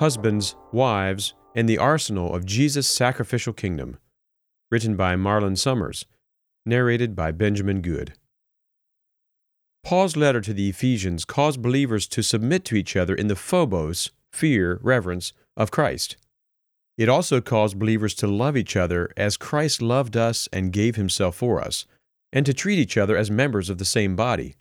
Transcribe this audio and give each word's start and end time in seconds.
Husbands, 0.00 0.56
Wives, 0.72 1.34
and 1.54 1.68
the 1.68 1.76
Arsenal 1.76 2.34
of 2.34 2.46
Jesus' 2.46 2.88
Sacrificial 2.88 3.52
Kingdom. 3.52 3.98
Written 4.70 4.96
by 4.96 5.14
Marlin 5.14 5.56
Sommers. 5.56 6.06
Narrated 6.64 7.14
by 7.14 7.32
Benjamin 7.32 7.82
Good. 7.82 8.14
Paul's 9.86 10.16
letter 10.16 10.40
to 10.40 10.52
the 10.52 10.68
Ephesians 10.68 11.24
caused 11.24 11.62
believers 11.62 12.08
to 12.08 12.20
submit 12.20 12.64
to 12.64 12.74
each 12.74 12.96
other 12.96 13.14
in 13.14 13.28
the 13.28 13.36
phobos, 13.36 14.10
fear, 14.32 14.80
reverence, 14.82 15.32
of 15.56 15.70
Christ. 15.70 16.16
It 16.98 17.08
also 17.08 17.40
caused 17.40 17.78
believers 17.78 18.12
to 18.16 18.26
love 18.26 18.56
each 18.56 18.74
other 18.74 19.12
as 19.16 19.36
Christ 19.36 19.80
loved 19.80 20.16
us 20.16 20.48
and 20.52 20.72
gave 20.72 20.96
himself 20.96 21.36
for 21.36 21.62
us, 21.62 21.86
and 22.32 22.44
to 22.46 22.52
treat 22.52 22.80
each 22.80 22.96
other 22.96 23.16
as 23.16 23.30
members 23.30 23.70
of 23.70 23.78
the 23.78 23.84
same 23.84 24.16
body. 24.16 24.56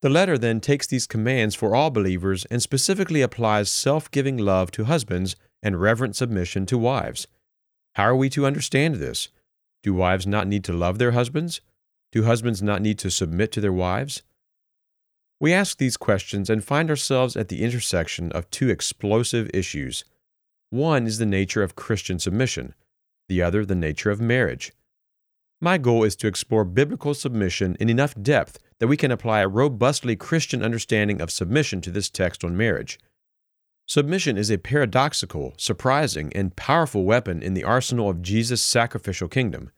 The 0.00 0.08
letter 0.08 0.38
then 0.38 0.62
takes 0.62 0.86
these 0.86 1.06
commands 1.06 1.54
for 1.54 1.76
all 1.76 1.90
believers 1.90 2.46
and 2.46 2.62
specifically 2.62 3.20
applies 3.20 3.70
self 3.70 4.10
giving 4.10 4.38
love 4.38 4.70
to 4.70 4.84
husbands 4.84 5.36
and 5.62 5.82
reverent 5.82 6.16
submission 6.16 6.64
to 6.64 6.78
wives. 6.78 7.26
How 7.96 8.04
are 8.04 8.16
we 8.16 8.30
to 8.30 8.46
understand 8.46 8.94
this? 8.94 9.28
Do 9.82 9.92
wives 9.92 10.26
not 10.26 10.48
need 10.48 10.64
to 10.64 10.72
love 10.72 10.96
their 10.96 11.12
husbands? 11.12 11.60
Do 12.10 12.24
husbands 12.24 12.62
not 12.62 12.80
need 12.80 12.98
to 13.00 13.10
submit 13.10 13.52
to 13.52 13.60
their 13.60 13.70
wives? 13.70 14.22
We 15.38 15.52
ask 15.52 15.76
these 15.76 15.96
questions 15.96 16.48
and 16.48 16.64
find 16.64 16.88
ourselves 16.88 17.36
at 17.36 17.48
the 17.48 17.62
intersection 17.62 18.32
of 18.32 18.50
two 18.50 18.70
explosive 18.70 19.50
issues. 19.52 20.04
One 20.70 21.06
is 21.06 21.18
the 21.18 21.26
nature 21.26 21.62
of 21.62 21.76
Christian 21.76 22.18
submission, 22.18 22.74
the 23.28 23.42
other, 23.42 23.64
the 23.64 23.74
nature 23.74 24.10
of 24.10 24.20
marriage. 24.20 24.72
My 25.60 25.78
goal 25.78 26.04
is 26.04 26.16
to 26.16 26.26
explore 26.26 26.64
biblical 26.64 27.14
submission 27.14 27.76
in 27.80 27.88
enough 27.88 28.14
depth 28.20 28.58
that 28.78 28.88
we 28.88 28.96
can 28.96 29.10
apply 29.10 29.40
a 29.40 29.48
robustly 29.48 30.16
Christian 30.16 30.62
understanding 30.62 31.20
of 31.20 31.30
submission 31.30 31.80
to 31.82 31.90
this 31.90 32.10
text 32.10 32.42
on 32.42 32.56
marriage. 32.56 32.98
Submission 33.86 34.36
is 34.36 34.50
a 34.50 34.58
paradoxical, 34.58 35.54
surprising, 35.56 36.32
and 36.34 36.56
powerful 36.56 37.04
weapon 37.04 37.42
in 37.42 37.54
the 37.54 37.64
arsenal 37.64 38.10
of 38.10 38.20
Jesus' 38.20 38.62
sacrificial 38.62 39.28
kingdom. 39.28 39.70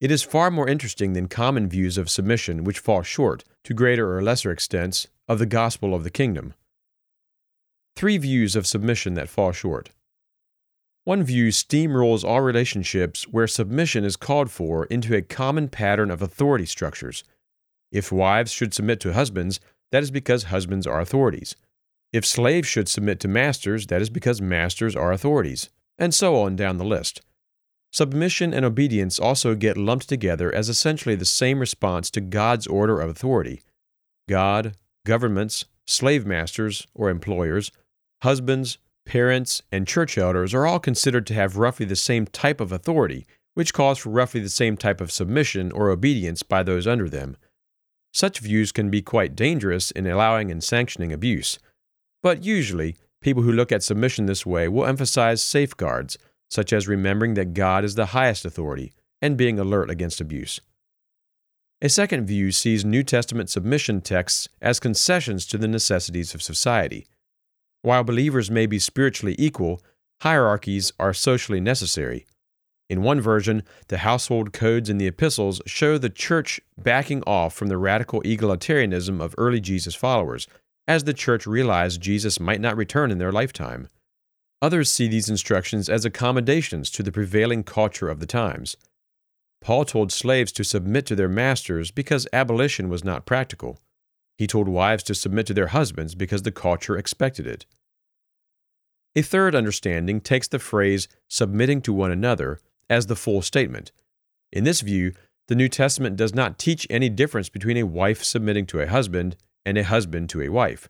It 0.00 0.10
is 0.10 0.22
far 0.22 0.50
more 0.50 0.66
interesting 0.66 1.12
than 1.12 1.28
common 1.28 1.68
views 1.68 1.98
of 1.98 2.08
submission, 2.08 2.64
which 2.64 2.78
fall 2.78 3.02
short, 3.02 3.44
to 3.64 3.74
greater 3.74 4.16
or 4.16 4.22
lesser 4.22 4.50
extents, 4.50 5.06
of 5.28 5.38
the 5.38 5.46
gospel 5.46 5.94
of 5.94 6.04
the 6.04 6.10
kingdom. 6.10 6.54
Three 7.96 8.16
views 8.16 8.56
of 8.56 8.66
submission 8.66 9.12
that 9.14 9.28
fall 9.28 9.52
short. 9.52 9.90
One 11.04 11.22
view 11.22 11.48
steamrolls 11.48 12.24
all 12.24 12.40
relationships 12.40 13.24
where 13.24 13.46
submission 13.46 14.04
is 14.04 14.16
called 14.16 14.50
for 14.50 14.86
into 14.86 15.14
a 15.14 15.22
common 15.22 15.68
pattern 15.68 16.10
of 16.10 16.22
authority 16.22 16.66
structures. 16.66 17.22
If 17.92 18.10
wives 18.10 18.52
should 18.52 18.72
submit 18.72 19.00
to 19.00 19.12
husbands, 19.12 19.60
that 19.92 20.02
is 20.02 20.10
because 20.10 20.44
husbands 20.44 20.86
are 20.86 21.00
authorities. 21.00 21.56
If 22.12 22.24
slaves 22.24 22.68
should 22.68 22.88
submit 22.88 23.20
to 23.20 23.28
masters, 23.28 23.86
that 23.88 24.00
is 24.00 24.08
because 24.08 24.40
masters 24.40 24.96
are 24.96 25.12
authorities, 25.12 25.68
and 25.98 26.14
so 26.14 26.36
on 26.36 26.56
down 26.56 26.78
the 26.78 26.84
list. 26.84 27.20
Submission 27.92 28.54
and 28.54 28.64
obedience 28.64 29.18
also 29.18 29.54
get 29.54 29.76
lumped 29.76 30.08
together 30.08 30.54
as 30.54 30.68
essentially 30.68 31.16
the 31.16 31.24
same 31.24 31.58
response 31.58 32.10
to 32.10 32.20
God's 32.20 32.66
order 32.66 33.00
of 33.00 33.10
authority. 33.10 33.62
God, 34.28 34.76
governments, 35.04 35.64
slave 35.86 36.24
masters 36.24 36.86
or 36.94 37.10
employers, 37.10 37.72
husbands, 38.22 38.78
parents, 39.04 39.62
and 39.72 39.88
church 39.88 40.16
elders 40.16 40.54
are 40.54 40.66
all 40.66 40.78
considered 40.78 41.26
to 41.26 41.34
have 41.34 41.56
roughly 41.56 41.84
the 41.84 41.96
same 41.96 42.26
type 42.26 42.60
of 42.60 42.70
authority, 42.70 43.26
which 43.54 43.74
calls 43.74 43.98
for 43.98 44.10
roughly 44.10 44.40
the 44.40 44.48
same 44.48 44.76
type 44.76 45.00
of 45.00 45.10
submission 45.10 45.72
or 45.72 45.90
obedience 45.90 46.44
by 46.44 46.62
those 46.62 46.86
under 46.86 47.08
them. 47.08 47.36
Such 48.12 48.38
views 48.38 48.70
can 48.70 48.88
be 48.88 49.02
quite 49.02 49.34
dangerous 49.34 49.90
in 49.90 50.06
allowing 50.06 50.50
and 50.50 50.62
sanctioning 50.62 51.12
abuse. 51.12 51.58
But 52.22 52.44
usually, 52.44 52.96
people 53.20 53.42
who 53.42 53.52
look 53.52 53.72
at 53.72 53.82
submission 53.82 54.26
this 54.26 54.46
way 54.46 54.68
will 54.68 54.86
emphasize 54.86 55.44
safeguards 55.44 56.18
such 56.50 56.72
as 56.72 56.88
remembering 56.88 57.34
that 57.34 57.54
God 57.54 57.84
is 57.84 57.94
the 57.94 58.06
highest 58.06 58.44
authority 58.44 58.92
and 59.22 59.36
being 59.36 59.58
alert 59.58 59.90
against 59.90 60.20
abuse. 60.20 60.60
A 61.82 61.88
second 61.88 62.26
view 62.26 62.52
sees 62.52 62.84
New 62.84 63.02
Testament 63.02 63.48
submission 63.48 64.02
texts 64.02 64.48
as 64.60 64.80
concessions 64.80 65.46
to 65.46 65.56
the 65.56 65.68
necessities 65.68 66.34
of 66.34 66.42
society. 66.42 67.06
While 67.82 68.04
believers 68.04 68.50
may 68.50 68.66
be 68.66 68.78
spiritually 68.78 69.34
equal, 69.38 69.80
hierarchies 70.20 70.92
are 70.98 71.14
socially 71.14 71.60
necessary. 71.60 72.26
In 72.90 73.02
one 73.02 73.20
version, 73.20 73.62
the 73.88 73.98
household 73.98 74.52
codes 74.52 74.90
in 74.90 74.98
the 74.98 75.06
epistles 75.06 75.62
show 75.64 75.96
the 75.96 76.10
church 76.10 76.60
backing 76.76 77.22
off 77.22 77.54
from 77.54 77.68
the 77.68 77.78
radical 77.78 78.20
egalitarianism 78.22 79.20
of 79.22 79.34
early 79.38 79.60
Jesus 79.60 79.94
followers, 79.94 80.48
as 80.88 81.04
the 81.04 81.14
church 81.14 81.46
realized 81.46 82.00
Jesus 82.00 82.40
might 82.40 82.60
not 82.60 82.76
return 82.76 83.10
in 83.10 83.18
their 83.18 83.32
lifetime. 83.32 83.88
Others 84.62 84.90
see 84.90 85.08
these 85.08 85.30
instructions 85.30 85.88
as 85.88 86.04
accommodations 86.04 86.90
to 86.90 87.02
the 87.02 87.12
prevailing 87.12 87.64
culture 87.64 88.08
of 88.08 88.20
the 88.20 88.26
times. 88.26 88.76
Paul 89.60 89.84
told 89.84 90.12
slaves 90.12 90.52
to 90.52 90.64
submit 90.64 91.06
to 91.06 91.14
their 91.14 91.28
masters 91.28 91.90
because 91.90 92.28
abolition 92.32 92.88
was 92.88 93.04
not 93.04 93.26
practical. 93.26 93.78
He 94.36 94.46
told 94.46 94.68
wives 94.68 95.02
to 95.04 95.14
submit 95.14 95.46
to 95.46 95.54
their 95.54 95.68
husbands 95.68 96.14
because 96.14 96.42
the 96.42 96.52
culture 96.52 96.96
expected 96.96 97.46
it. 97.46 97.66
A 99.16 99.22
third 99.22 99.54
understanding 99.54 100.20
takes 100.20 100.48
the 100.48 100.58
phrase 100.58 101.08
submitting 101.28 101.82
to 101.82 101.92
one 101.92 102.10
another 102.10 102.60
as 102.88 103.06
the 103.06 103.16
full 103.16 103.42
statement. 103.42 103.92
In 104.52 104.64
this 104.64 104.80
view, 104.80 105.12
the 105.48 105.54
New 105.54 105.68
Testament 105.68 106.16
does 106.16 106.34
not 106.34 106.58
teach 106.58 106.86
any 106.88 107.08
difference 107.08 107.48
between 107.48 107.76
a 107.76 107.82
wife 107.82 108.22
submitting 108.22 108.66
to 108.66 108.80
a 108.80 108.86
husband 108.86 109.36
and 109.66 109.76
a 109.76 109.84
husband 109.84 110.30
to 110.30 110.42
a 110.42 110.48
wife. 110.48 110.88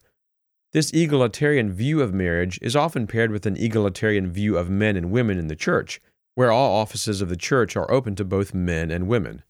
This 0.72 0.92
egalitarian 0.92 1.72
view 1.72 2.00
of 2.00 2.14
marriage 2.14 2.58
is 2.62 2.76
often 2.76 3.08
paired 3.08 3.32
with 3.32 3.44
an 3.44 3.56
egalitarian 3.56 4.30
view 4.30 4.56
of 4.56 4.70
men 4.70 4.96
and 4.96 5.10
women 5.10 5.38
in 5.38 5.48
the 5.48 5.56
church, 5.56 6.00
where 6.36 6.52
all 6.52 6.76
offices 6.76 7.20
of 7.20 7.28
the 7.28 7.36
church 7.36 7.76
are 7.76 7.90
open 7.90 8.14
to 8.16 8.24
both 8.24 8.54
men 8.54 8.90
and 8.90 9.08
women. 9.08 9.42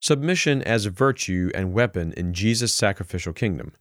Submission 0.00 0.62
as 0.62 0.86
virtue 0.86 1.50
and 1.54 1.74
weapon 1.74 2.14
in 2.16 2.32
Jesus' 2.32 2.74
sacrificial 2.74 3.34
kingdom. 3.34 3.74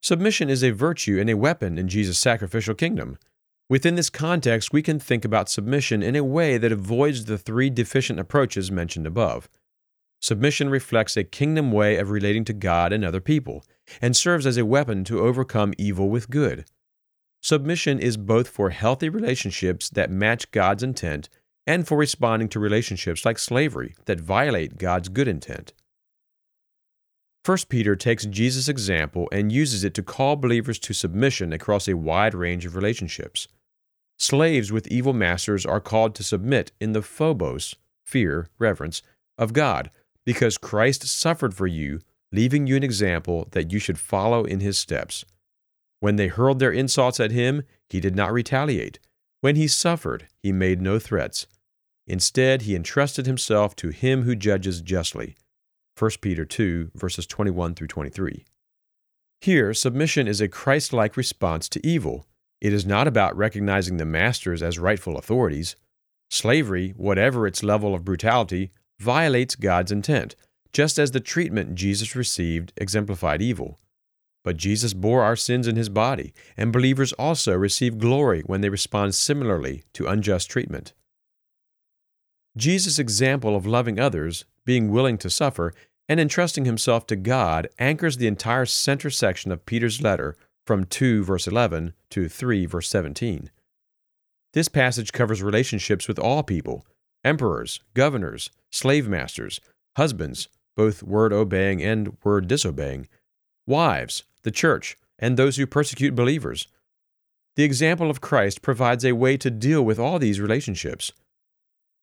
Submission 0.00 0.48
is 0.48 0.64
a 0.64 0.70
virtue 0.70 1.20
and 1.20 1.28
a 1.28 1.36
weapon 1.36 1.76
in 1.76 1.86
Jesus' 1.86 2.18
sacrificial 2.18 2.74
kingdom. 2.74 3.18
Within 3.68 3.94
this 3.94 4.08
context, 4.08 4.72
we 4.72 4.80
can 4.80 4.98
think 4.98 5.24
about 5.24 5.50
submission 5.50 6.02
in 6.02 6.16
a 6.16 6.24
way 6.24 6.56
that 6.56 6.72
avoids 6.72 7.26
the 7.26 7.36
three 7.36 7.68
deficient 7.68 8.18
approaches 8.18 8.70
mentioned 8.70 9.06
above. 9.06 9.50
Submission 10.20 10.70
reflects 10.70 11.16
a 11.16 11.24
kingdom 11.24 11.72
way 11.72 11.98
of 11.98 12.10
relating 12.10 12.44
to 12.44 12.54
God 12.54 12.92
and 12.92 13.04
other 13.04 13.20
people, 13.20 13.64
and 14.00 14.16
serves 14.16 14.46
as 14.46 14.56
a 14.56 14.64
weapon 14.66 15.04
to 15.04 15.20
overcome 15.20 15.74
evil 15.78 16.08
with 16.08 16.30
good. 16.30 16.64
Submission 17.42 17.98
is 17.98 18.16
both 18.16 18.48
for 18.48 18.70
healthy 18.70 19.08
relationships 19.08 19.88
that 19.90 20.10
match 20.10 20.50
God's 20.50 20.82
intent 20.82 21.28
and 21.66 21.86
for 21.86 21.98
responding 21.98 22.48
to 22.48 22.60
relationships 22.60 23.24
like 23.24 23.38
slavery 23.38 23.94
that 24.06 24.20
violate 24.20 24.78
God's 24.78 25.08
good 25.08 25.28
intent. 25.28 25.72
1 27.44 27.58
Peter 27.68 27.94
takes 27.94 28.26
Jesus' 28.26 28.68
example 28.68 29.28
and 29.30 29.52
uses 29.52 29.84
it 29.84 29.94
to 29.94 30.02
call 30.02 30.34
believers 30.34 30.80
to 30.80 30.92
submission 30.92 31.52
across 31.52 31.86
a 31.86 31.96
wide 31.96 32.34
range 32.34 32.66
of 32.66 32.74
relationships. 32.74 33.46
Slaves 34.18 34.72
with 34.72 34.88
evil 34.88 35.12
masters 35.12 35.64
are 35.64 35.80
called 35.80 36.14
to 36.16 36.24
submit 36.24 36.72
in 36.80 36.92
the 36.92 37.02
phobos, 37.02 37.76
fear, 38.04 38.48
reverence, 38.58 39.02
of 39.38 39.52
God, 39.52 39.90
because 40.24 40.58
Christ 40.58 41.06
suffered 41.06 41.54
for 41.54 41.68
you, 41.68 42.00
leaving 42.36 42.66
you 42.66 42.76
an 42.76 42.84
example 42.84 43.48
that 43.52 43.72
you 43.72 43.78
should 43.78 43.98
follow 43.98 44.44
in 44.44 44.60
his 44.60 44.78
steps. 44.78 45.24
When 46.00 46.16
they 46.16 46.28
hurled 46.28 46.58
their 46.58 46.70
insults 46.70 47.18
at 47.18 47.30
him, 47.30 47.62
he 47.88 47.98
did 47.98 48.14
not 48.14 48.32
retaliate. 48.32 48.98
When 49.40 49.56
he 49.56 49.66
suffered, 49.66 50.28
he 50.42 50.52
made 50.52 50.82
no 50.82 50.98
threats. 50.98 51.46
Instead, 52.06 52.62
he 52.62 52.76
entrusted 52.76 53.26
himself 53.26 53.74
to 53.76 53.88
him 53.88 54.22
who 54.22 54.36
judges 54.36 54.82
justly. 54.82 55.34
1 55.98 56.10
Peter 56.20 56.44
2, 56.44 56.90
verses 56.94 57.26
21 57.26 57.74
through 57.74 57.86
23. 57.86 58.44
Here, 59.40 59.72
submission 59.72 60.28
is 60.28 60.42
a 60.42 60.48
Christ 60.48 60.92
like 60.92 61.16
response 61.16 61.68
to 61.70 61.86
evil. 61.86 62.26
It 62.60 62.72
is 62.72 62.84
not 62.84 63.08
about 63.08 63.36
recognizing 63.36 63.96
the 63.96 64.04
masters 64.04 64.62
as 64.62 64.78
rightful 64.78 65.16
authorities. 65.16 65.74
Slavery, 66.30 66.90
whatever 66.96 67.46
its 67.46 67.62
level 67.62 67.94
of 67.94 68.04
brutality, 68.04 68.70
violates 69.00 69.54
God's 69.54 69.92
intent, 69.92 70.36
just 70.72 70.98
as 70.98 71.10
the 71.10 71.20
treatment 71.20 71.74
Jesus 71.74 72.16
received 72.16 72.72
exemplified 72.76 73.42
evil. 73.42 73.78
But 74.44 74.56
Jesus 74.56 74.94
bore 74.94 75.22
our 75.22 75.36
sins 75.36 75.66
in 75.66 75.76
his 75.76 75.88
body, 75.88 76.32
and 76.56 76.72
believers 76.72 77.12
also 77.14 77.54
receive 77.54 77.98
glory 77.98 78.42
when 78.46 78.60
they 78.60 78.68
respond 78.68 79.14
similarly 79.14 79.84
to 79.94 80.06
unjust 80.06 80.50
treatment. 80.50 80.92
Jesus' 82.56 82.98
example 82.98 83.56
of 83.56 83.66
loving 83.66 83.98
others, 83.98 84.44
being 84.64 84.90
willing 84.90 85.18
to 85.18 85.30
suffer, 85.30 85.74
and 86.08 86.20
entrusting 86.20 86.64
himself 86.64 87.06
to 87.06 87.16
God 87.16 87.68
anchors 87.78 88.16
the 88.16 88.26
entire 88.26 88.66
center 88.66 89.10
section 89.10 89.50
of 89.50 89.66
Peter's 89.66 90.00
letter 90.00 90.36
from 90.66 90.84
2 90.84 91.24
verse 91.24 91.46
11 91.46 91.94
to 92.10 92.28
3 92.28 92.66
verse 92.66 92.88
17. 92.88 93.50
This 94.52 94.68
passage 94.68 95.12
covers 95.12 95.42
relationships 95.42 96.08
with 96.08 96.18
all 96.18 96.42
people 96.42 96.86
emperors, 97.24 97.80
governors, 97.94 98.50
slave 98.70 99.08
masters, 99.08 99.60
husbands, 99.96 100.48
both 100.76 101.02
word 101.02 101.32
obeying 101.32 101.82
and 101.82 102.16
word 102.22 102.46
disobeying, 102.46 103.08
wives, 103.66 104.22
the 104.42 104.50
church, 104.50 104.96
and 105.18 105.36
those 105.36 105.56
who 105.56 105.66
persecute 105.66 106.14
believers. 106.14 106.68
The 107.56 107.64
example 107.64 108.10
of 108.10 108.20
Christ 108.20 108.60
provides 108.60 109.04
a 109.04 109.12
way 109.12 109.36
to 109.38 109.50
deal 109.50 109.82
with 109.82 109.98
all 109.98 110.18
these 110.18 110.40
relationships. 110.40 111.12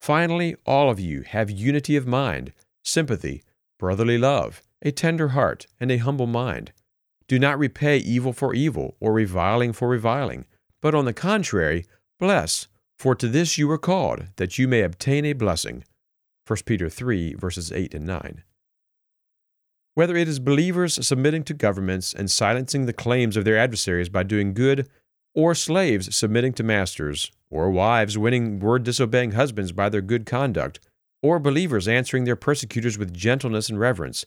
Finally, 0.02 0.56
all 0.66 0.90
of 0.90 1.00
you 1.00 1.22
have 1.22 1.50
unity 1.50 1.96
of 1.96 2.08
mind, 2.08 2.52
sympathy, 2.84 3.44
brotherly 3.80 4.18
love, 4.18 4.62
a 4.82 4.92
tender 4.92 5.30
heart, 5.30 5.68
and 5.80 5.92
a 5.92 5.98
humble 5.98 6.28
mind. 6.28 6.74
Do 7.28 7.40
not 7.40 7.60
repay 7.60 7.98
evil 7.98 8.34
for 8.34 8.54
evil 8.54 8.98
or 9.00 9.14
reviling 9.14 9.74
for 9.74 9.88
reviling, 9.88 10.46
but 10.82 10.96
on 10.96 11.06
the 11.06 11.14
contrary, 11.14 11.86
bless, 12.20 12.68
for 12.98 13.16
to 13.16 13.28
this 13.28 13.58
you 13.58 13.68
were 13.68 13.78
called, 13.78 14.26
that 14.36 14.58
you 14.58 14.68
may 14.68 14.82
obtain 14.82 15.26
a 15.26 15.34
blessing. 15.34 15.84
1 16.48 16.60
Peter 16.66 16.90
3, 16.90 17.36
verses 17.36 17.72
8 17.72 17.94
and 17.94 18.06
9. 18.06 18.44
Whether 19.96 20.16
it 20.16 20.28
is 20.28 20.40
believers 20.40 21.06
submitting 21.06 21.44
to 21.44 21.54
governments 21.54 22.14
and 22.14 22.30
silencing 22.30 22.86
the 22.86 22.94
claims 22.94 23.38
of 23.38 23.46
their 23.46 23.58
adversaries 23.58 24.10
by 24.10 24.24
doing 24.24 24.54
good, 24.54 24.90
or 25.36 25.54
slaves 25.54 26.16
submitting 26.16 26.54
to 26.54 26.64
masters, 26.64 27.32
or 27.50 27.70
wives 27.70 28.18
winning 28.18 28.60
word 28.60 28.84
disobeying 28.84 29.32
husbands 29.32 29.72
by 29.72 29.90
their 29.90 30.02
good 30.02 30.26
conduct, 30.26 30.80
or 31.22 31.40
believers 31.40 31.88
answering 31.88 32.24
their 32.26 32.36
persecutors 32.36 32.98
with 32.98 33.14
gentleness 33.14 33.70
and 33.70 33.80
reverence. 33.80 34.26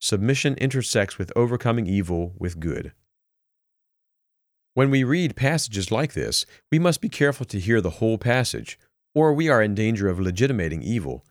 Submission 0.00 0.54
intersects 0.54 1.18
with 1.18 1.32
overcoming 1.36 1.86
evil 1.86 2.32
with 2.38 2.60
good. 2.60 2.92
When 4.74 4.90
we 4.90 5.04
read 5.04 5.36
passages 5.36 5.90
like 5.90 6.14
this, 6.14 6.46
we 6.70 6.78
must 6.78 7.00
be 7.00 7.08
careful 7.08 7.44
to 7.46 7.60
hear 7.60 7.80
the 7.80 7.90
whole 7.90 8.18
passage, 8.18 8.78
or 9.14 9.34
we 9.34 9.48
are 9.48 9.62
in 9.62 9.74
danger 9.74 10.08
of 10.08 10.18
legitimating 10.18 10.82
evil. 10.82 11.24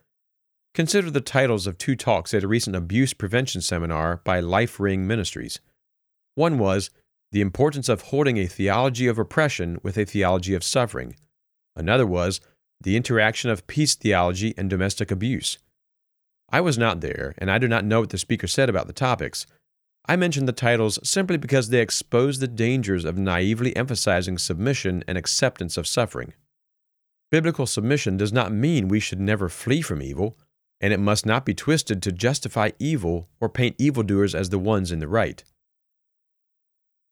Consider 0.74 1.10
the 1.10 1.20
titles 1.20 1.66
of 1.66 1.76
two 1.76 1.94
talks 1.94 2.32
at 2.32 2.42
a 2.42 2.48
recent 2.48 2.74
abuse 2.74 3.12
prevention 3.12 3.60
seminar 3.60 4.22
by 4.24 4.40
Life 4.40 4.80
Ring 4.80 5.06
Ministries. 5.06 5.60
One 6.34 6.58
was 6.58 6.88
the 7.30 7.42
importance 7.42 7.90
of 7.90 8.02
holding 8.02 8.38
a 8.38 8.46
theology 8.46 9.06
of 9.06 9.18
oppression 9.18 9.78
with 9.82 9.98
a 9.98 10.06
theology 10.06 10.54
of 10.54 10.64
suffering. 10.64 11.16
Another 11.76 12.06
was 12.06 12.40
the 12.80 12.96
interaction 12.96 13.50
of 13.50 13.66
peace 13.66 13.94
theology 13.94 14.54
and 14.56 14.70
domestic 14.70 15.10
abuse. 15.10 15.58
I 16.50 16.62
was 16.62 16.78
not 16.78 17.02
there, 17.02 17.34
and 17.36 17.50
I 17.50 17.58
do 17.58 17.68
not 17.68 17.84
know 17.84 18.00
what 18.00 18.10
the 18.10 18.18
speaker 18.18 18.46
said 18.46 18.70
about 18.70 18.86
the 18.86 18.92
topics. 18.94 19.46
I 20.06 20.16
mention 20.16 20.46
the 20.46 20.52
titles 20.52 20.98
simply 21.06 21.36
because 21.36 21.68
they 21.68 21.80
expose 21.80 22.38
the 22.38 22.48
dangers 22.48 23.04
of 23.04 23.18
naively 23.18 23.76
emphasizing 23.76 24.38
submission 24.38 25.04
and 25.06 25.18
acceptance 25.18 25.76
of 25.76 25.86
suffering. 25.86 26.32
Biblical 27.30 27.66
submission 27.66 28.16
does 28.16 28.32
not 28.32 28.52
mean 28.52 28.88
we 28.88 29.00
should 29.00 29.20
never 29.20 29.48
flee 29.48 29.82
from 29.82 30.02
evil, 30.02 30.36
and 30.82 30.92
it 30.92 31.00
must 31.00 31.24
not 31.24 31.46
be 31.46 31.54
twisted 31.54 32.02
to 32.02 32.12
justify 32.12 32.72
evil 32.78 33.28
or 33.40 33.48
paint 33.48 33.76
evildoers 33.78 34.34
as 34.34 34.50
the 34.50 34.58
ones 34.58 34.90
in 34.90 34.98
the 34.98 35.08
right. 35.08 35.44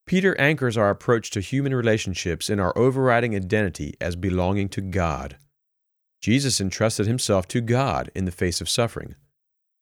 Peter 0.07 0.39
anchors 0.41 0.77
our 0.77 0.91
approach 0.91 1.31
to 1.31 1.41
human 1.41 1.73
relationships 1.73 2.51
in 2.51 2.59
our 2.59 2.77
overriding 2.77 3.37
identity 3.37 3.95
as 4.01 4.17
belonging 4.17 4.69
to 4.69 4.81
God. 4.81 5.37
Jesus 6.21 6.61
entrusted 6.61 7.07
himself 7.07 7.47
to 7.49 7.61
God 7.61 8.11
in 8.13 8.25
the 8.25 8.33
face 8.33 8.61
of 8.61 8.69
suffering. 8.69 9.15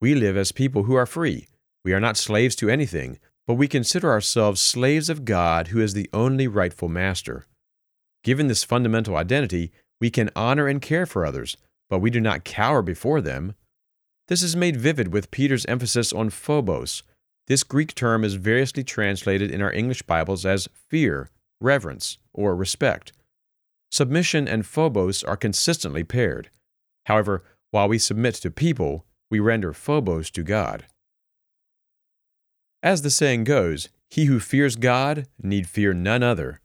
We 0.02 0.14
live 0.14 0.36
as 0.36 0.52
people 0.52 0.82
who 0.82 0.94
are 0.94 1.06
free. 1.06 1.48
We 1.82 1.94
are 1.94 2.00
not 2.00 2.18
slaves 2.18 2.54
to 2.56 2.68
anything, 2.68 3.18
but 3.46 3.54
we 3.54 3.66
consider 3.66 4.10
ourselves 4.10 4.60
slaves 4.60 5.08
of 5.08 5.24
God 5.24 5.68
who 5.68 5.80
is 5.80 5.94
the 5.94 6.10
only 6.12 6.46
rightful 6.46 6.88
master. 6.88 7.46
Given 8.22 8.48
this 8.48 8.64
fundamental 8.64 9.16
identity, 9.16 9.72
we 9.98 10.10
can 10.10 10.30
honor 10.36 10.68
and 10.68 10.82
care 10.82 11.06
for 11.06 11.24
others, 11.24 11.56
but 11.88 12.00
we 12.00 12.10
do 12.10 12.20
not 12.20 12.44
cower 12.44 12.82
before 12.82 13.22
them. 13.22 13.54
This 14.28 14.42
is 14.42 14.54
made 14.54 14.76
vivid 14.76 15.12
with 15.12 15.30
Peter's 15.30 15.66
emphasis 15.66 16.12
on 16.12 16.30
phobos, 16.30 17.02
this 17.48 17.62
Greek 17.62 17.94
term 17.94 18.24
is 18.24 18.34
variously 18.34 18.84
translated 18.84 19.50
in 19.50 19.62
our 19.62 19.72
English 19.72 20.02
Bibles 20.02 20.44
as 20.44 20.68
fear, 20.74 21.30
reverence, 21.62 22.18
or 22.34 22.54
respect. 22.54 23.12
Submission 23.90 24.46
and 24.46 24.66
phobos 24.66 25.24
are 25.24 25.36
consistently 25.36 26.04
paired. 26.04 26.50
However, 27.06 27.42
while 27.70 27.88
we 27.88 27.98
submit 27.98 28.34
to 28.36 28.50
people, 28.50 29.06
we 29.30 29.40
render 29.40 29.72
phobos 29.72 30.30
to 30.32 30.42
God. 30.42 30.84
As 32.82 33.00
the 33.00 33.10
saying 33.10 33.44
goes, 33.44 33.88
he 34.10 34.26
who 34.26 34.40
fears 34.40 34.76
God 34.76 35.26
need 35.42 35.66
fear 35.66 35.94
none 35.94 36.22
other. 36.22 36.60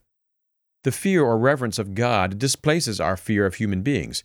The 0.83 0.91
fear 0.91 1.23
or 1.23 1.37
reverence 1.37 1.79
of 1.79 1.95
God 1.95 2.37
displaces 2.37 2.99
our 2.99 3.15
fear 3.15 3.45
of 3.45 3.55
human 3.55 3.83
beings, 3.83 4.21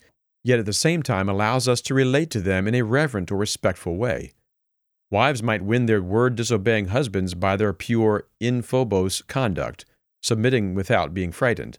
yet 0.49 0.59
at 0.59 0.65
the 0.65 0.73
same 0.73 1.03
time 1.03 1.29
allows 1.29 1.69
us 1.69 1.83
to 1.83 1.93
relate 1.93 2.31
to 2.31 2.41
them 2.41 2.67
in 2.67 2.75
a 2.75 2.83
reverent 2.83 3.31
or 3.31 3.37
respectful 3.37 3.97
way. 3.97 4.33
Wives 5.11 5.43
might 5.43 5.63
win 5.63 5.85
their 5.85 6.01
word 6.01 6.37
disobeying 6.37 6.87
husbands 6.87 7.35
by 7.35 7.55
their 7.55 7.75
pure 7.75 8.27
in 8.41 8.63
phobos 8.63 9.21
conduct, 9.23 9.85
submitting 10.23 10.75
without 10.75 11.13
being 11.13 11.33
frightened. 11.33 11.79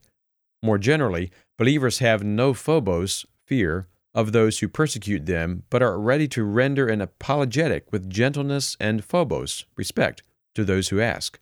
More 0.62 0.78
generally, 0.78 1.32
believers 1.58 1.98
have 1.98 2.24
no 2.24 2.54
phobos, 2.54 3.26
fear, 3.44 3.88
of 4.14 4.34
those 4.34 4.60
who 4.60 4.68
persecute 4.68 5.26
them, 5.26 5.64
but 5.72 5.82
are 5.82 6.00
ready 6.00 6.28
to 6.28 6.44
render 6.44 6.88
an 6.88 7.02
apologetic 7.02 7.92
with 7.92 8.10
gentleness 8.10 8.78
and 8.80 9.04
phobos, 9.04 9.66
respect, 9.78 10.22
to 10.54 10.64
those 10.64 10.90
who 10.90 11.02
ask. 11.02 11.40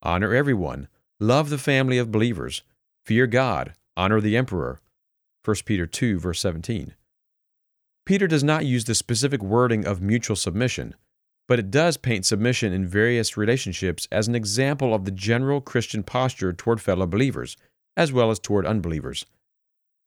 Honor 0.00 0.32
everyone, 0.32 0.86
love 1.18 1.50
the 1.50 1.58
family 1.58 1.98
of 1.98 2.12
believers, 2.12 2.62
fear 3.04 3.26
God, 3.26 3.74
honor 3.96 4.20
the 4.20 4.36
emperor. 4.36 4.80
1 5.46 5.56
Peter 5.64 5.86
2, 5.86 6.18
verse 6.18 6.40
17. 6.40 6.94
Peter 8.04 8.26
does 8.26 8.42
not 8.42 8.66
use 8.66 8.84
the 8.84 8.94
specific 8.96 9.42
wording 9.42 9.86
of 9.86 10.02
mutual 10.02 10.34
submission, 10.34 10.94
but 11.46 11.60
it 11.60 11.70
does 11.70 11.96
paint 11.96 12.26
submission 12.26 12.72
in 12.72 12.84
various 12.84 13.36
relationships 13.36 14.08
as 14.10 14.26
an 14.26 14.34
example 14.34 14.92
of 14.92 15.04
the 15.04 15.10
general 15.12 15.60
Christian 15.60 16.02
posture 16.02 16.52
toward 16.52 16.80
fellow 16.80 17.06
believers, 17.06 17.56
as 17.96 18.12
well 18.12 18.32
as 18.32 18.40
toward 18.40 18.66
unbelievers. 18.66 19.24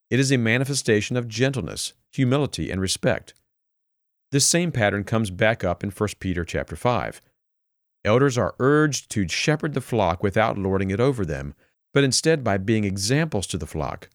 It 0.09 0.19
is 0.19 0.30
a 0.30 0.38
manifestation 0.38 1.15
of 1.15 1.30
gentleness, 1.30 1.94
humility, 2.12 2.69
and 2.69 2.81
respect. 2.81 3.33
This 4.31 4.45
same 4.45 4.73
pattern 4.73 5.06
comes 5.06 5.31
back 5.31 5.64
up 5.64 5.83
in 5.83 5.90
1 5.90 6.09
Peter 6.19 6.44
chapter 6.44 6.75
5. 6.75 7.21
Elders 8.04 8.37
are 8.37 8.56
urged 8.59 9.09
to 9.11 9.28
shepherd 9.28 9.73
the 9.73 9.81
flock 9.81 10.21
without 10.21 10.57
lording 10.57 10.92
it 10.92 10.99
over 10.99 11.25
them, 11.25 11.54
but 11.94 12.04
instead 12.04 12.44
by 12.44 12.57
being 12.57 12.83
examples 12.83 13.47
to 13.47 13.57
the 13.57 13.66
flock. 13.66 14.09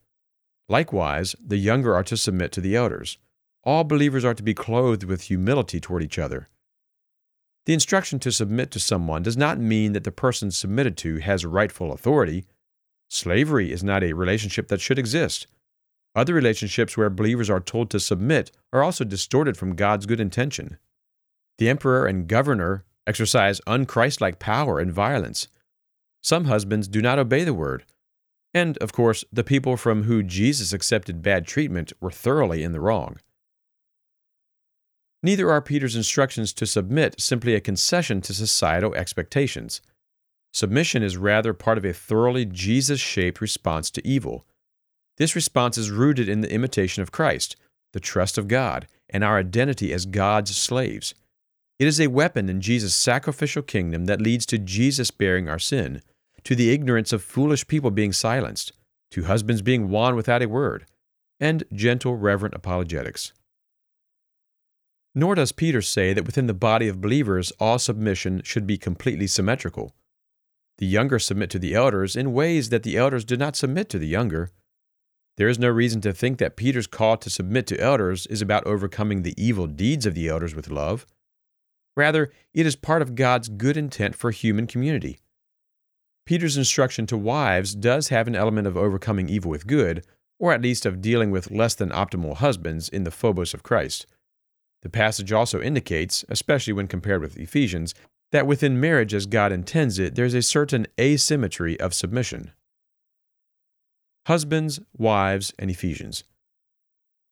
Likewise, 0.69 1.37
the 1.45 1.57
younger 1.57 1.95
are 1.95 2.05
to 2.05 2.17
submit 2.17 2.53
to 2.53 2.61
the 2.61 2.75
elders 2.75 3.19
all 3.65 3.85
believers 3.85 4.25
are 4.25 4.35
to 4.35 4.43
be 4.43 4.55
clothed 4.55 5.05
with 5.05 5.23
humility 5.23 5.81
toward 5.81 6.03
each 6.03 6.19
other. 6.19 6.49
The 7.67 7.73
instruction 7.73 8.19
to 8.21 8.31
submit 8.31 8.71
to 8.73 8.81
someone 8.81 9.23
does 9.23 9.39
not 9.39 9.59
mean 9.59 9.95
that 9.95 10.05
the 10.05 10.13
person 10.13 10.51
submitted 10.51 10.99
to 10.99 11.19
has 11.19 11.47
rightful 11.47 11.93
authority. 11.93 12.45
Slavery 13.09 13.73
is 13.73 13.83
not 13.83 14.05
a 14.05 14.13
relationship 14.13 14.69
that 14.69 14.83
should 14.83 14.99
exist. 14.99 15.47
Other 16.15 16.35
relationships 16.35 16.97
where 16.97 17.11
believers 17.11 17.49
are 17.49 17.61
told 17.61 17.91
to 17.91 18.01
submit 18.01 18.53
are 18.73 18.83
also 18.83 19.03
distorted 19.03 19.57
from 19.57 19.77
God's 19.77 20.07
good 20.07 20.21
intention. 20.21 20.77
The 21.57 21.71
emperor 21.71 22.07
and 22.07 22.29
governor 22.29 22.85
exercise 23.07 23.61
unchristlike 23.67 24.39
power 24.39 24.79
and 24.79 24.93
violence. 24.93 25.49
Some 26.23 26.45
husbands 26.45 26.87
do 26.87 27.01
not 27.01 27.19
obey 27.19 27.45
the 27.45 27.55
word. 27.55 27.85
And, 28.55 28.79
of 28.79 28.93
course, 28.93 29.25
the 29.33 29.43
people 29.43 29.77
from 29.77 30.05
whom 30.05 30.29
Jesus 30.29 30.73
accepted 30.73 31.23
bad 31.23 31.45
treatment 31.45 31.93
were 32.01 32.13
thoroughly 32.13 32.63
in 32.63 32.73
the 32.73 32.81
wrong. 32.81 33.19
Neither 35.25 35.51
are 35.51 35.61
Peter's 35.61 35.97
instructions 35.97 36.53
to 36.53 36.67
submit 36.67 37.21
simply 37.21 37.55
a 37.55 37.61
concession 37.61 38.21
to 38.21 38.33
societal 38.33 38.95
expectations. 38.95 39.81
Submission 40.53 41.03
is 41.03 41.17
rather 41.17 41.53
part 41.53 41.79
of 41.79 41.85
a 41.85 41.93
thoroughly 41.93 42.45
Jesus 42.45 43.01
shaped 43.01 43.41
response 43.41 43.91
to 43.91 44.07
evil. 44.07 44.47
This 45.17 45.35
response 45.35 45.77
is 45.77 45.91
rooted 45.91 46.29
in 46.29 46.43
the 46.43 46.53
imitation 46.53 47.03
of 47.03 47.11
Christ, 47.11 47.57
the 47.93 48.01
trust 48.01 48.39
of 48.39 48.49
God, 48.49 48.87
and 49.09 49.25
our 49.25 49.39
identity 49.39 49.93
as 49.93 50.07
God's 50.07 50.57
slaves. 50.57 51.15
It 51.79 51.89
is 51.89 52.01
a 52.01 52.07
weapon 52.07 52.49
in 52.49 52.61
Jesus' 52.61 52.95
sacrificial 52.95 53.63
kingdom 53.63 54.05
that 54.05 54.21
leads 54.21 54.47
to 54.47 54.59
Jesus 54.59 55.11
bearing 55.11 55.49
our 55.49 55.59
sin, 55.59 56.03
to 56.45 56.55
the 56.55 56.71
ignorance 56.73 57.13
of 57.13 57.23
foolish 57.23 57.67
people 57.67 57.91
being 57.91 58.13
silenced, 58.13 58.73
to 59.11 59.25
husbands 59.25 59.63
being 59.63 59.89
won 59.89 60.17
without 60.17 60.43
a 60.43 60.49
word, 60.49 60.87
and 61.41 61.65
gentle, 61.73 62.17
reverent 62.17 62.55
apologetics. 62.55 63.33
Nor 65.15 65.37
does 65.37 65.53
Peter 65.53 65.81
say 65.81 66.13
that 66.13 66.27
within 66.27 66.47
the 66.47 66.55
body 66.55 66.89
of 66.89 67.01
believers 67.01 67.53
all 67.61 67.79
submission 67.79 68.43
should 68.43 68.67
be 68.67 68.77
completely 68.77 69.27
symmetrical. 69.27 69.95
The 70.79 70.87
younger 70.87 71.21
submit 71.21 71.51
to 71.51 71.59
the 71.61 71.75
elders 71.75 72.17
in 72.17 72.33
ways 72.33 72.71
that 72.71 72.83
the 72.83 72.97
elders 72.97 73.25
do 73.25 73.37
not 73.37 73.55
submit 73.55 73.89
to 73.91 73.99
the 73.99 74.09
younger. 74.09 74.51
There 75.37 75.49
is 75.49 75.59
no 75.59 75.69
reason 75.69 76.01
to 76.03 76.13
think 76.13 76.39
that 76.39 76.57
Peter's 76.57 76.89
call 76.89 77.17
to 77.19 77.31
submit 77.31 77.67
to 77.69 77.81
elders 77.81 78.27
is 78.27 78.43
about 78.43 78.67
overcoming 78.67 79.23
the 79.23 79.35
evil 79.37 79.69
deeds 79.69 80.05
of 80.05 80.15
the 80.15 80.29
elders 80.29 80.55
with 80.55 80.71
love. 80.71 81.07
Rather, 81.97 82.33
it 82.53 82.67
is 82.67 82.75
part 82.75 83.03
of 83.03 83.15
God's 83.15 83.49
good 83.49 83.77
intent 83.77 84.17
for 84.17 84.33
human 84.33 84.67
community. 84.67 85.21
Peter's 86.27 86.57
instruction 86.57 87.07
to 87.07 87.17
wives 87.17 87.75
does 87.75 88.09
have 88.09 88.27
an 88.27 88.35
element 88.35 88.67
of 88.67 88.77
overcoming 88.77 89.29
evil 89.29 89.51
with 89.51 89.67
good, 89.67 90.05
or 90.39 90.53
at 90.53 90.63
least 90.63 90.87
of 90.87 91.01
dealing 91.01 91.31
with 91.31 91.51
less 91.51 91.75
than 91.75 91.91
optimal 91.91 92.37
husbands 92.37 92.89
in 92.89 93.05
the 93.05 93.11
phobos 93.11 93.55
of 93.55 93.63
Christ. 93.63 94.07
The 94.83 94.89
passage 94.89 95.33
also 95.33 95.61
indicates, 95.61 96.25
especially 96.29 96.73
when 96.73 96.89
compared 96.89 97.21
with 97.21 97.39
Ephesians, 97.39 97.95
that 98.33 98.47
within 98.47 98.81
marriage 98.81 99.15
as 99.15 99.27
God 99.27 99.53
intends 99.53 99.99
it, 99.99 100.15
there's 100.15 100.35
a 100.35 100.43
certain 100.43 100.87
asymmetry 101.01 101.79
of 101.79 101.95
submission. 101.95 102.53
Husbands, 104.27 104.81
wives, 104.97 105.53
and 105.59 105.71
Ephesians. 105.71 106.25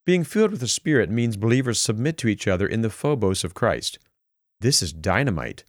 Being 0.05 0.25
filled 0.25 0.51
with 0.51 0.61
the 0.61 0.69
Spirit 0.69 1.11
means 1.11 1.37
believers 1.37 1.81
submit 1.81 2.19
to 2.19 2.29
each 2.29 2.47
other 2.47 2.67
in 2.67 2.83
the 2.83 2.91
phobos 2.91 3.45
of 3.45 3.55
Christ. 3.55 3.99
This 4.61 4.83
is 4.83 4.93
dynamite. 4.93 5.65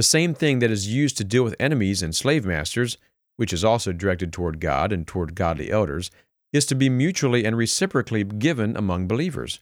The 0.00 0.04
same 0.04 0.32
thing 0.32 0.60
that 0.60 0.70
is 0.70 0.88
used 0.88 1.18
to 1.18 1.24
deal 1.24 1.44
with 1.44 1.54
enemies 1.60 2.02
and 2.02 2.16
slave 2.16 2.46
masters, 2.46 2.96
which 3.36 3.52
is 3.52 3.62
also 3.62 3.92
directed 3.92 4.32
toward 4.32 4.58
God 4.58 4.92
and 4.92 5.06
toward 5.06 5.34
godly 5.34 5.70
elders, 5.70 6.10
is 6.54 6.64
to 6.64 6.74
be 6.74 6.88
mutually 6.88 7.44
and 7.44 7.54
reciprocally 7.54 8.24
given 8.24 8.78
among 8.78 9.08
believers. 9.08 9.60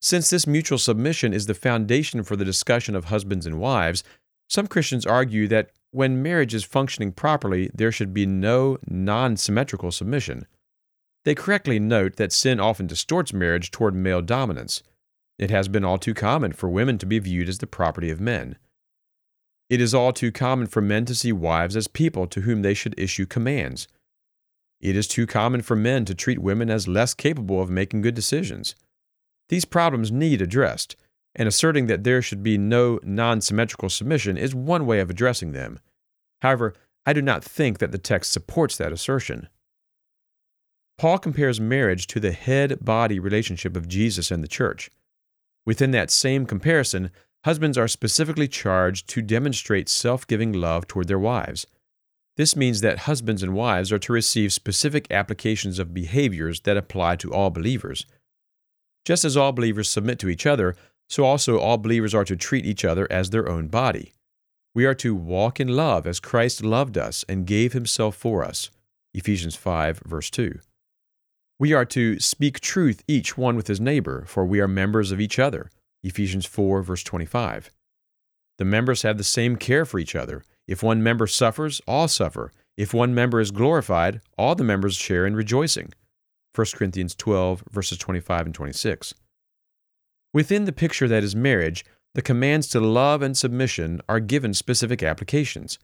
Since 0.00 0.30
this 0.30 0.48
mutual 0.48 0.78
submission 0.78 1.32
is 1.32 1.46
the 1.46 1.54
foundation 1.54 2.24
for 2.24 2.34
the 2.34 2.44
discussion 2.44 2.96
of 2.96 3.04
husbands 3.04 3.46
and 3.46 3.60
wives, 3.60 4.02
some 4.48 4.66
Christians 4.66 5.06
argue 5.06 5.46
that 5.46 5.70
when 5.92 6.24
marriage 6.24 6.54
is 6.54 6.64
functioning 6.64 7.12
properly, 7.12 7.70
there 7.72 7.92
should 7.92 8.12
be 8.12 8.26
no 8.26 8.78
non 8.88 9.36
symmetrical 9.36 9.92
submission. 9.92 10.48
They 11.24 11.36
correctly 11.36 11.78
note 11.78 12.16
that 12.16 12.32
sin 12.32 12.58
often 12.58 12.88
distorts 12.88 13.32
marriage 13.32 13.70
toward 13.70 13.94
male 13.94 14.22
dominance. 14.22 14.82
It 15.38 15.50
has 15.50 15.68
been 15.68 15.84
all 15.84 15.98
too 15.98 16.14
common 16.14 16.52
for 16.52 16.68
women 16.68 16.98
to 16.98 17.06
be 17.06 17.20
viewed 17.20 17.48
as 17.48 17.58
the 17.58 17.68
property 17.68 18.10
of 18.10 18.20
men. 18.20 18.56
It 19.68 19.80
is 19.80 19.94
all 19.94 20.12
too 20.12 20.32
common 20.32 20.66
for 20.66 20.80
men 20.80 21.04
to 21.06 21.14
see 21.14 21.32
wives 21.32 21.76
as 21.76 21.88
people 21.88 22.26
to 22.28 22.42
whom 22.42 22.62
they 22.62 22.74
should 22.74 22.98
issue 22.98 23.26
commands. 23.26 23.86
It 24.80 24.96
is 24.96 25.08
too 25.08 25.26
common 25.26 25.62
for 25.62 25.76
men 25.76 26.04
to 26.06 26.14
treat 26.14 26.38
women 26.38 26.70
as 26.70 26.88
less 26.88 27.12
capable 27.14 27.60
of 27.60 27.68
making 27.68 28.02
good 28.02 28.14
decisions. 28.14 28.74
These 29.48 29.64
problems 29.64 30.12
need 30.12 30.40
addressed, 30.40 30.96
and 31.34 31.48
asserting 31.48 31.86
that 31.86 32.04
there 32.04 32.22
should 32.22 32.42
be 32.42 32.56
no 32.56 32.98
non 33.02 33.40
symmetrical 33.40 33.90
submission 33.90 34.36
is 34.36 34.54
one 34.54 34.86
way 34.86 35.00
of 35.00 35.10
addressing 35.10 35.52
them. 35.52 35.80
However, 36.42 36.74
I 37.04 37.12
do 37.12 37.22
not 37.22 37.44
think 37.44 37.78
that 37.78 37.92
the 37.92 37.98
text 37.98 38.32
supports 38.32 38.76
that 38.76 38.92
assertion. 38.92 39.48
Paul 40.98 41.18
compares 41.18 41.60
marriage 41.60 42.06
to 42.08 42.20
the 42.20 42.32
head 42.32 42.84
body 42.84 43.18
relationship 43.18 43.76
of 43.76 43.88
Jesus 43.88 44.30
and 44.30 44.42
the 44.42 44.48
church. 44.48 44.90
Within 45.64 45.90
that 45.92 46.10
same 46.10 46.44
comparison, 46.44 47.10
husbands 47.44 47.78
are 47.78 47.88
specifically 47.88 48.48
charged 48.48 49.08
to 49.08 49.22
demonstrate 49.22 49.88
self 49.88 50.26
giving 50.26 50.52
love 50.52 50.86
toward 50.86 51.08
their 51.08 51.18
wives. 51.18 51.66
This 52.36 52.54
means 52.54 52.80
that 52.82 53.00
husbands 53.00 53.42
and 53.42 53.54
wives 53.54 53.90
are 53.90 53.98
to 53.98 54.12
receive 54.12 54.52
specific 54.52 55.06
applications 55.10 55.78
of 55.78 55.92
behaviors 55.92 56.60
that 56.60 56.76
apply 56.76 57.16
to 57.16 57.32
all 57.32 57.50
believers. 57.50 58.06
Just 59.04 59.24
as 59.24 59.36
all 59.36 59.52
believers 59.52 59.90
submit 59.90 60.18
to 60.20 60.28
each 60.28 60.46
other, 60.46 60.76
so 61.08 61.24
also 61.24 61.58
all 61.58 61.78
believers 61.78 62.14
are 62.14 62.24
to 62.24 62.36
treat 62.36 62.64
each 62.64 62.84
other 62.84 63.10
as 63.10 63.30
their 63.30 63.48
own 63.48 63.68
body. 63.68 64.12
We 64.74 64.86
are 64.86 64.94
to 64.94 65.14
walk 65.14 65.58
in 65.58 65.68
love 65.68 66.06
as 66.06 66.20
Christ 66.20 66.62
loved 66.62 66.96
us 66.96 67.24
and 67.28 67.46
gave 67.46 67.72
himself 67.72 68.14
for 68.14 68.44
us. 68.44 68.70
Ephesians 69.14 69.56
5, 69.56 70.02
verse 70.04 70.30
2. 70.30 70.60
We 71.58 71.72
are 71.72 71.86
to 71.86 72.20
speak 72.20 72.60
truth 72.60 73.02
each 73.08 73.36
one 73.36 73.56
with 73.56 73.66
his 73.66 73.80
neighbor, 73.80 74.24
for 74.26 74.44
we 74.44 74.60
are 74.60 74.68
members 74.68 75.10
of 75.10 75.20
each 75.20 75.40
other. 75.40 75.70
Ephesians 76.08 76.46
4, 76.46 76.82
verse 76.82 77.02
25. 77.02 77.70
The 78.56 78.64
members 78.64 79.02
have 79.02 79.18
the 79.18 79.24
same 79.24 79.56
care 79.56 79.84
for 79.84 79.98
each 79.98 80.16
other, 80.16 80.42
if 80.66 80.82
one 80.82 81.02
member 81.02 81.26
suffers, 81.26 81.80
all 81.86 82.08
suffer. 82.08 82.52
If 82.76 82.94
one 82.94 83.14
member 83.14 83.40
is 83.40 83.50
glorified, 83.50 84.20
all 84.36 84.54
the 84.54 84.64
members 84.64 84.96
share 84.96 85.26
in 85.26 85.36
rejoicing. 85.36 85.92
1 86.54 86.66
Corinthians 86.74 87.14
12, 87.14 87.64
verses 87.70 87.98
25 87.98 88.46
and 88.46 88.54
26. 88.54 89.14
Within 90.32 90.64
the 90.64 90.72
picture 90.72 91.08
that 91.08 91.24
is 91.24 91.34
marriage, 91.34 91.84
the 92.14 92.22
commands 92.22 92.68
to 92.68 92.80
love 92.80 93.22
and 93.22 93.36
submission 93.36 94.00
are 94.08 94.20
given 94.20 94.54
specific 94.54 95.02
applications. 95.02 95.78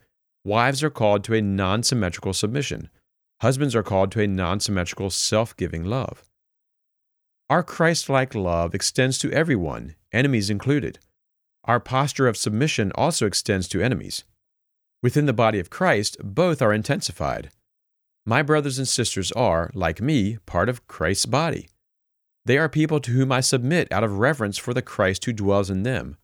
Wives 0.44 0.82
are 0.82 0.90
called 0.90 1.24
to 1.24 1.34
a 1.34 1.40
non 1.40 1.82
symmetrical 1.82 2.32
submission. 2.32 2.90
Husbands 3.40 3.74
are 3.74 3.82
called 3.82 4.12
to 4.12 4.20
a 4.20 4.26
non 4.26 4.60
symmetrical 4.60 5.10
self 5.10 5.56
giving 5.56 5.84
love. 5.84 6.22
Our 7.50 7.62
Christ 7.62 8.08
like 8.08 8.34
love 8.34 8.74
extends 8.74 9.18
to 9.18 9.30
everyone, 9.30 9.96
enemies 10.12 10.48
included. 10.48 10.98
Our 11.64 11.78
posture 11.78 12.26
of 12.26 12.38
submission 12.38 12.90
also 12.94 13.26
extends 13.26 13.68
to 13.68 13.82
enemies. 13.82 14.24
Within 15.02 15.26
the 15.26 15.34
body 15.34 15.58
of 15.58 15.68
Christ, 15.68 16.16
both 16.22 16.62
are 16.62 16.72
intensified. 16.72 17.50
My 18.24 18.42
brothers 18.42 18.78
and 18.78 18.88
sisters 18.88 19.30
are, 19.32 19.70
like 19.74 20.00
me, 20.00 20.38
part 20.46 20.70
of 20.70 20.86
Christ's 20.86 21.26
body. 21.26 21.68
They 22.46 22.56
are 22.56 22.70
people 22.70 22.98
to 23.00 23.10
whom 23.10 23.30
I 23.30 23.40
submit 23.40 23.92
out 23.92 24.04
of 24.04 24.18
reverence 24.18 24.56
for 24.56 24.72
the 24.72 24.80
Christ 24.80 25.24
who 25.26 25.32
dwells 25.34 25.68
in 25.68 25.82
them. 25.82 26.16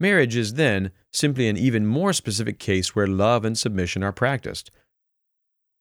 Marriage 0.00 0.36
is 0.36 0.54
then 0.54 0.90
simply 1.12 1.48
an 1.48 1.58
even 1.58 1.86
more 1.86 2.14
specific 2.14 2.58
case 2.58 2.94
where 2.94 3.06
love 3.06 3.44
and 3.44 3.58
submission 3.58 4.02
are 4.02 4.12
practiced. 4.12 4.70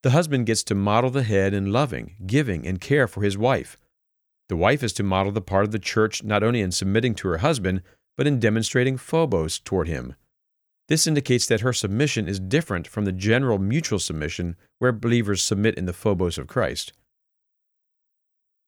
The 0.04 0.12
husband 0.12 0.46
gets 0.46 0.64
to 0.64 0.76
model 0.76 1.10
the 1.10 1.24
head 1.24 1.54
in 1.54 1.72
loving, 1.72 2.16
giving, 2.26 2.68
and 2.68 2.82
care 2.82 3.08
for 3.08 3.24
his 3.24 3.38
wife. 3.38 3.78
The 4.50 4.56
wife 4.56 4.84
is 4.84 4.94
to 4.94 5.04
model 5.04 5.32
the 5.32 5.42
part 5.42 5.66
of 5.66 5.72
the 5.72 5.80
church 5.80 6.24
not 6.24 6.44
only 6.44 6.62
in 6.62 6.72
submitting 6.72 7.16
to 7.16 7.28
her 7.30 7.38
husband, 7.38 7.82
but 8.18 8.28
in 8.28 8.40
demonstrating 8.40 8.98
phobos 8.98 9.60
toward 9.60 9.88
him. 9.88 10.16
This 10.88 11.08
indicates 11.08 11.48
that 11.48 11.62
her 11.62 11.74
submission 11.74 12.28
is 12.28 12.40
different 12.40 12.88
from 12.88 13.06
the 13.06 13.12
general 13.12 13.58
mutual 13.58 14.00
submission 14.00 14.56
where 14.78 14.92
believers 14.92 15.42
submit 15.42 15.76
in 15.76 15.86
the 15.86 15.94
phobos 15.94 16.38
of 16.38 16.48
Christ. 16.48 16.94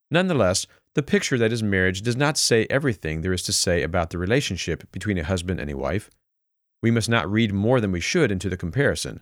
Nonetheless, 0.09 0.65
the 0.95 1.03
picture 1.03 1.37
that 1.37 1.51
is 1.51 1.61
marriage 1.61 2.01
does 2.01 2.15
not 2.15 2.37
say 2.37 2.65
everything 2.69 3.21
there 3.21 3.33
is 3.33 3.43
to 3.43 3.53
say 3.53 3.83
about 3.83 4.09
the 4.09 4.17
relationship 4.17 4.91
between 4.91 5.17
a 5.19 5.23
husband 5.23 5.59
and 5.59 5.69
a 5.69 5.77
wife. 5.77 6.09
We 6.81 6.89
must 6.89 7.09
not 7.09 7.29
read 7.29 7.53
more 7.53 7.79
than 7.79 7.91
we 7.91 7.99
should 7.99 8.31
into 8.31 8.49
the 8.49 8.57
comparison. 8.57 9.21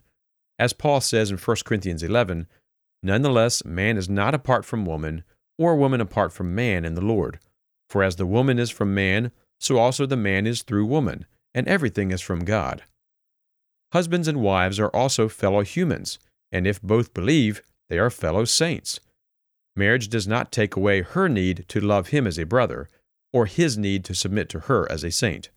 As 0.58 0.72
Paul 0.72 1.02
says 1.02 1.32
in 1.32 1.38
1 1.38 1.58
Corinthians 1.66 2.02
11, 2.02 2.48
Nonetheless, 3.04 3.66
man 3.66 3.98
is 3.98 4.08
not 4.08 4.34
apart 4.34 4.64
from 4.64 4.86
woman, 4.86 5.24
or 5.58 5.76
woman 5.76 6.02
apart 6.02 6.34
from 6.34 6.56
man 6.56 6.86
in 6.86 6.96
the 6.96 7.02
Lord. 7.02 7.40
For 7.90 8.04
as 8.04 8.16
the 8.16 8.26
woman 8.26 8.60
is 8.60 8.70
from 8.70 8.94
man, 8.94 9.32
so 9.60 9.78
also 9.78 10.06
the 10.06 10.18
man 10.18 10.46
is 10.48 10.64
through 10.64 10.86
woman 10.86 11.26
and 11.56 11.68
everything 11.68 12.12
is 12.12 12.22
from 12.22 12.44
God. 12.44 12.84
Husbands 13.94 14.28
and 14.28 14.42
wives 14.42 14.78
are 14.78 14.90
also 14.90 15.30
fellow 15.30 15.62
humans, 15.62 16.20
and 16.52 16.68
if 16.68 16.82
both 16.82 17.14
believe, 17.14 17.64
they 17.90 17.98
are 17.98 18.10
fellow 18.10 18.44
saints. 18.44 19.00
Marriage 19.76 20.10
does 20.10 20.28
not 20.28 20.52
take 20.52 20.76
away 20.76 21.02
her 21.02 21.30
need 21.30 21.66
to 21.70 21.80
love 21.80 22.10
him 22.10 22.28
as 22.28 22.38
a 22.38 22.46
brother, 22.46 22.90
or 23.32 23.46
his 23.46 23.78
need 23.78 24.04
to 24.04 24.14
submit 24.14 24.50
to 24.50 24.62
her 24.62 24.90
as 24.92 25.04
a 25.04 25.12
saint. 25.12 25.50